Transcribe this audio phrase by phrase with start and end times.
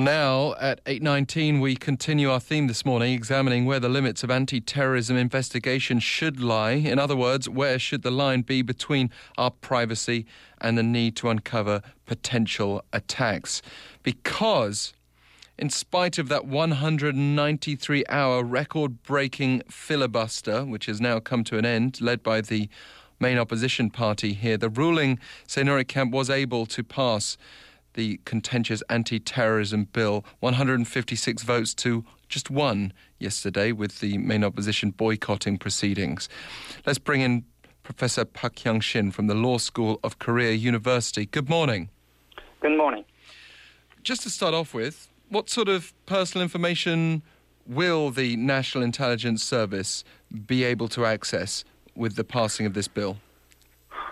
[0.00, 4.30] Well, now at 8:19 we continue our theme this morning examining where the limits of
[4.30, 6.70] anti-terrorism investigation should lie.
[6.70, 10.24] In other words, where should the line be between our privacy
[10.58, 13.60] and the need to uncover potential attacks?
[14.02, 14.94] Because
[15.58, 21.66] in spite of that 193 hour record breaking filibuster, which has now come to an
[21.66, 22.70] end, led by the
[23.18, 27.36] main opposition party here, the ruling Saenuri camp was able to pass
[28.00, 34.90] the contentious anti terrorism bill, 156 votes to just one yesterday, with the main opposition
[34.90, 36.26] boycotting proceedings.
[36.86, 37.44] Let's bring in
[37.82, 41.26] Professor Park Kyung-shin from the Law School of Korea University.
[41.26, 41.90] Good morning.
[42.60, 43.04] Good morning.
[44.02, 47.22] Just to start off with, what sort of personal information
[47.66, 50.04] will the National Intelligence Service
[50.46, 51.64] be able to access
[51.94, 53.18] with the passing of this bill?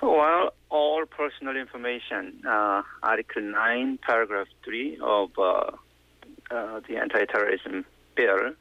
[0.03, 5.71] Well, all personal information, uh, Article 9, Paragraph 3 of uh,
[6.51, 8.53] uh, the anti terrorism bill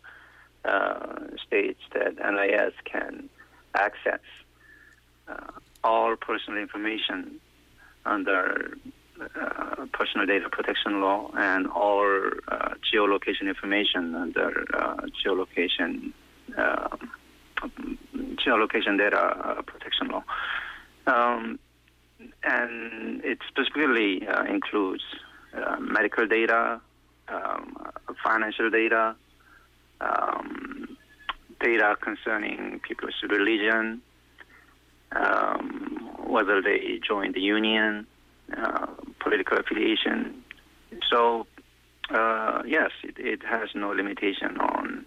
[0.66, 3.30] uh, states that NIS can
[3.73, 4.19] access
[5.28, 5.52] uh,
[5.83, 7.39] all personal information
[8.05, 8.78] under
[9.19, 12.30] uh, personal data protection law and all
[12.94, 14.66] geolocation information under
[15.25, 16.13] geolocation
[18.35, 20.23] geolocation data protection law.
[21.08, 21.59] Um,
[22.48, 25.03] and it specifically uh, includes
[25.53, 26.80] uh, medical data,
[27.28, 27.76] um,
[28.23, 29.16] financial data,
[30.00, 30.98] um,
[31.59, 34.02] data concerning people's religion,
[35.12, 38.08] um, whether they join the union,
[38.56, 38.88] uh,
[39.20, 40.44] political affiliation.
[41.12, 41.47] So,
[42.09, 45.06] uh, yes, it, it, has no limitation on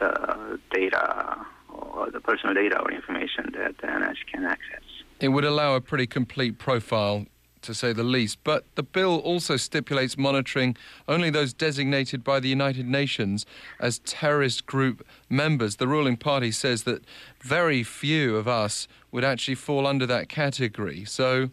[0.00, 4.93] the data or the personal data or information that the NS can access.
[5.20, 7.26] It would allow a pretty complete profile
[7.64, 8.38] to say the least.
[8.44, 10.76] But the bill also stipulates monitoring
[11.08, 13.44] only those designated by the United Nations
[13.80, 15.76] as terrorist group members.
[15.76, 17.04] The ruling party says that
[17.40, 21.04] very few of us would actually fall under that category.
[21.04, 21.50] So,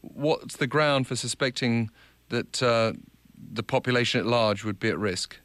[0.00, 1.90] what's the ground for suspecting
[2.28, 2.92] that uh,
[3.52, 5.36] the population at large would be at risk?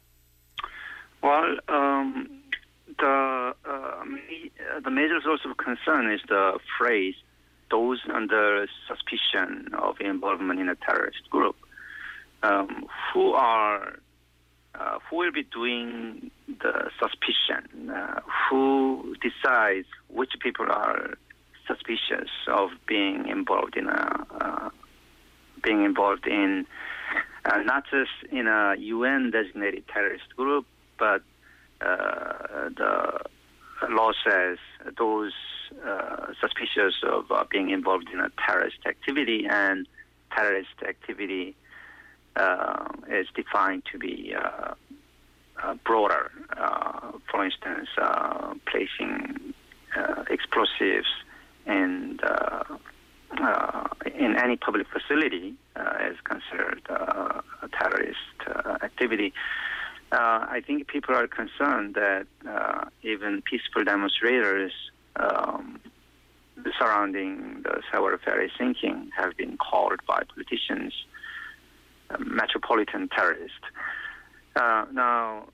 [1.22, 2.28] Well, um,
[2.98, 4.04] the uh,
[4.84, 7.14] the major source of concern is the phrase
[7.70, 11.56] those under suspicion of involvement in a terrorist group.
[12.42, 13.98] Um, who are
[14.74, 21.14] uh, who will be doing the suspicion, uh, who decides which people are
[21.66, 24.70] suspicious of being involved in a uh,
[25.62, 26.64] being involved in
[27.44, 30.66] uh, not just in a UN designated terrorist group,
[30.98, 31.22] but
[31.80, 33.18] uh, the
[33.90, 34.58] law says
[34.96, 35.32] those
[36.40, 39.86] suspicious of uh, being involved in a terrorist activity, and
[40.34, 41.54] terrorist activity
[42.36, 44.74] uh, is defined to be uh,
[45.62, 46.30] uh, broader.
[47.30, 47.88] for instance,
[48.66, 49.54] placing
[50.30, 51.08] explosives
[51.66, 52.20] and
[54.14, 55.54] in any public facility
[56.10, 58.18] is considered a terrorist
[58.82, 59.32] activity.
[60.10, 64.72] Uh, I think people are concerned that uh, even peaceful demonstrators
[65.18, 65.80] um,
[66.78, 67.82] surrounding the
[68.24, 70.92] ferry sinking have been called by politicians
[72.10, 73.66] uh, metropolitan terrorists.
[74.56, 75.44] Uh, now,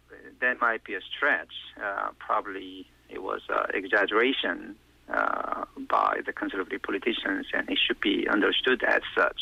[0.41, 1.53] that might be a stretch.
[1.83, 4.77] Uh, probably it was an exaggeration
[5.13, 9.41] uh, by the conservative politicians, and it should be understood as such.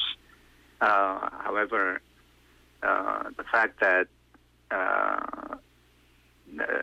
[0.81, 2.00] however,
[2.81, 4.09] the fact that
[6.54, 6.83] the,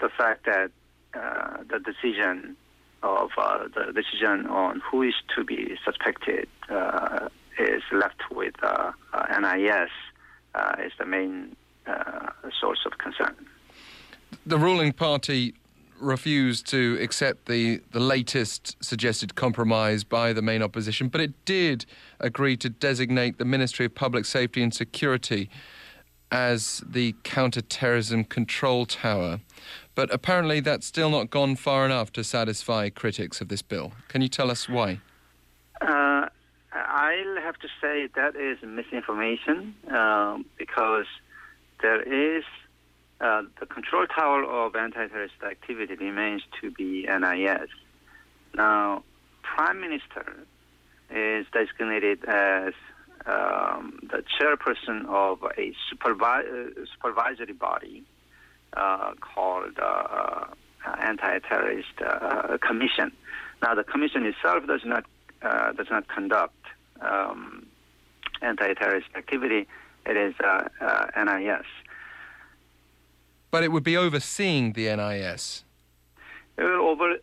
[0.00, 0.70] the, fact that
[1.14, 2.56] uh, the decision
[3.02, 7.28] of uh, the decision on who is to be suspected uh,
[7.58, 9.90] is left with uh, uh, NIS
[10.54, 11.54] uh, is the main
[12.60, 13.34] source of concern.
[14.44, 15.54] The ruling party
[16.00, 21.86] refused to accept the, the latest suggested compromise by the main opposition, but it did
[22.20, 25.48] agree to designate the Ministry of Public Safety and Security
[26.30, 29.40] as the counter-terrorism control tower.
[29.96, 33.92] But apparently that's still not gone far enough to satisfy critics of this bill.
[34.08, 35.00] Can you tell us why?
[35.80, 36.28] Uh,
[36.72, 41.06] I'll have to say that is misinformation um, because
[41.80, 42.44] there is
[43.22, 47.70] uh, the control tower of anti-terrorist activity remains to be NIS.
[48.54, 49.02] Now,
[49.42, 50.44] Prime Minister
[51.10, 52.74] is designated as
[53.24, 58.04] um, the chairperson of a supervi- uh, supervisory body
[58.76, 60.46] called uh,
[61.00, 63.12] Anti-Terrorist uh, Commission.
[63.62, 65.04] Now, the commission itself does not
[65.42, 66.54] uh, does not conduct
[67.00, 67.66] um,
[68.42, 69.66] anti-terrorist activity.
[70.04, 70.68] It is uh,
[71.16, 71.66] NIS.
[73.50, 75.64] But it would be overseeing the NIS.
[76.56, 77.16] It will over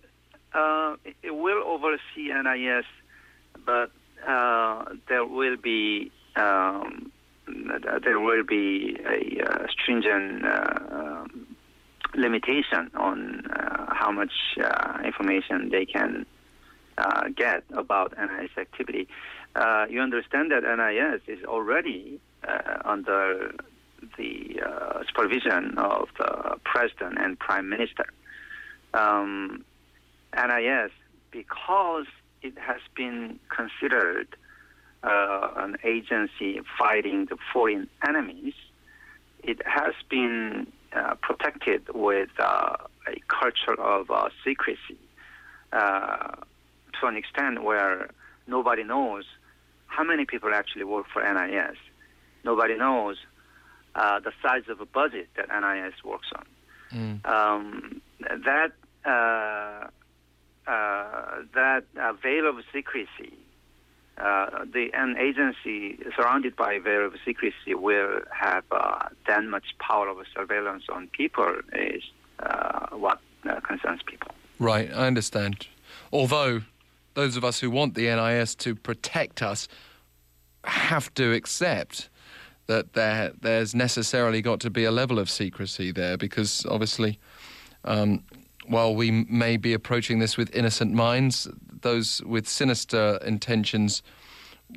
[1.24, 2.86] it will oversee NIS,
[3.66, 3.92] but
[5.08, 7.12] there will be um,
[8.04, 11.43] there will be a uh, stringent uh, um,
[12.16, 14.32] limitation on uh, how much
[14.64, 16.26] uh, information they can
[16.98, 19.08] uh, get about NIS activity.
[19.56, 22.20] Uh, you understand that NIS is already
[22.84, 23.54] under
[24.18, 24.62] the
[25.08, 28.06] supervision of the president and prime minister.
[28.94, 29.64] Um,
[30.36, 30.92] NIS,
[31.32, 32.06] because
[32.42, 34.28] it has been considered
[35.04, 38.54] uh, an agency fighting the foreign enemies,
[39.44, 42.76] it has been uh, protected with uh,
[43.08, 44.98] a culture of uh, secrecy
[45.72, 46.36] uh,
[47.00, 48.10] to an extent where
[48.48, 49.26] nobody knows
[49.88, 51.78] how many people actually work for NIS.
[52.44, 53.18] Nobody knows
[53.96, 56.46] uh, the size of a budget that NIS works on.
[56.94, 57.26] Mm.
[57.26, 58.72] Um, that
[60.66, 61.84] that
[62.22, 63.34] veil of secrecy
[64.18, 69.66] uh, the an agency surrounded by a veil of secrecy will have uh, that much
[69.80, 72.04] power of surveillance on people is
[72.40, 73.20] uh, what
[73.50, 74.32] uh, concerns people.
[74.60, 75.68] Right, I understand.
[76.12, 76.62] Although
[77.16, 79.68] those of us who want the NIS to protect us
[80.64, 82.10] have to accept
[82.68, 87.20] that there there's necessarily got to be a level of secrecy there because obviously.
[87.86, 88.24] Um,
[88.66, 91.50] while we may be approaching this with innocent minds,
[91.84, 94.02] those with sinister intentions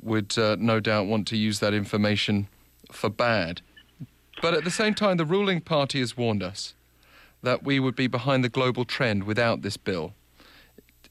[0.03, 2.47] would uh, no doubt want to use that information
[2.91, 3.61] for bad.
[4.41, 6.75] But at the same time, the ruling party has warned us
[7.41, 10.13] that we would be behind the global trend without this bill.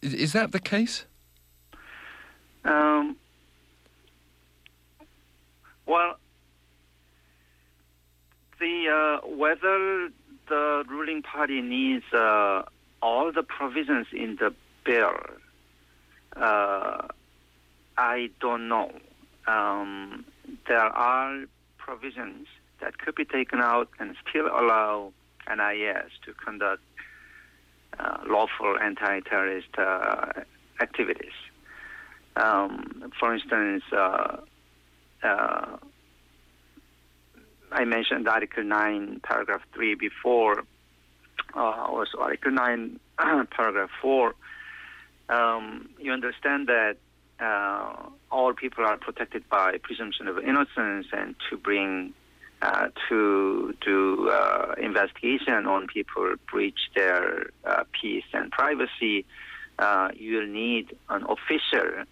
[0.02, 1.06] Is, that the case?
[2.64, 3.16] Um,
[5.86, 6.18] well,
[8.60, 10.10] the uh, whether
[10.48, 12.62] the ruling party needs uh,
[13.02, 14.54] all the provisions in the
[14.84, 15.14] bill
[16.40, 17.08] uh,
[17.96, 18.92] I don't know.
[19.46, 20.24] Um,
[20.68, 21.44] there are
[21.78, 22.46] provisions
[22.80, 25.12] that could be taken out and still allow
[25.48, 26.82] NIS to conduct
[27.98, 30.32] uh, lawful anti-terrorist uh,
[30.80, 31.32] activities.
[32.36, 34.36] Um, for instance, uh,
[35.22, 35.76] uh
[37.72, 40.62] I mentioned Article 9, Paragraph 3 before,
[41.54, 43.00] uh, also Article 9,
[43.50, 44.34] Paragraph 4
[45.28, 46.96] um, you understand that
[47.40, 52.14] uh, all people are protected by presumption of innocence, and to bring
[52.62, 59.26] uh, to do uh, investigation on people breach their uh, peace and privacy,
[59.78, 62.04] uh, you will need an official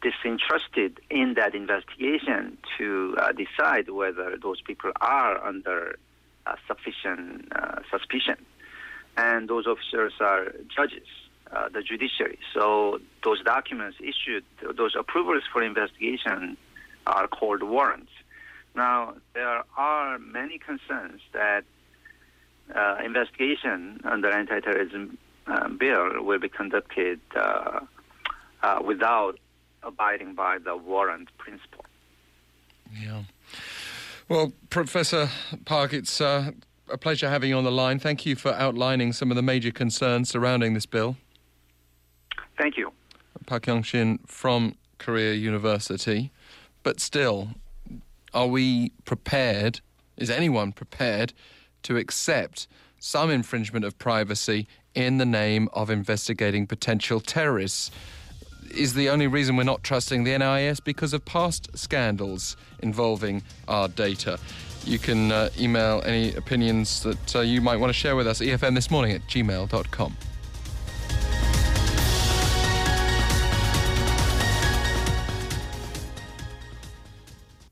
[0.00, 5.98] disinterested in that investigation to uh, decide whether those people are under
[6.66, 7.52] sufficient
[7.90, 8.36] suspicion.
[9.16, 11.06] And those officers are judges.
[11.52, 12.38] Uh, the judiciary.
[12.54, 14.44] So those documents issued,
[14.76, 16.56] those approvals for investigation
[17.08, 18.12] are called warrants.
[18.76, 21.64] Now, there are many concerns that
[22.72, 27.80] uh, investigation under anti-terrorism uh, bill will be conducted uh,
[28.62, 29.40] uh, without
[29.82, 31.84] abiding by the warrant principle.
[32.96, 33.24] Yeah.
[34.28, 35.28] Well, Professor
[35.64, 36.54] Park, it's a
[37.00, 37.98] pleasure having you on the line.
[37.98, 41.16] Thank you for outlining some of the major concerns surrounding this bill.
[42.60, 42.92] Thank you.
[43.46, 46.30] Park Kyung-shin from Korea University.
[46.82, 47.48] But still,
[48.34, 49.80] are we prepared?
[50.18, 51.32] Is anyone prepared
[51.84, 57.90] to accept some infringement of privacy in the name of investigating potential terrorists?
[58.76, 63.88] Is the only reason we're not trusting the NIS because of past scandals involving our
[63.88, 64.38] data?
[64.84, 68.40] You can uh, email any opinions that uh, you might want to share with us,
[68.40, 70.16] EFM this morning at gmail.com.